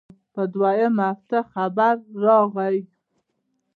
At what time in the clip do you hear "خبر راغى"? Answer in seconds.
1.51-2.77